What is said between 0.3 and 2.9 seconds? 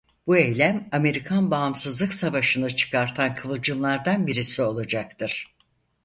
eylem Amerikan Bağımsızlık Savaşı'nı